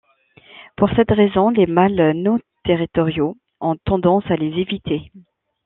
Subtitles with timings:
[0.77, 5.11] Pour cette raison, les mâles non-territoriaux ont tendance à les éviter.